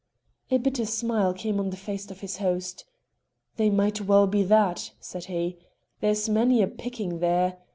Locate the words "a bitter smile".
0.49-1.31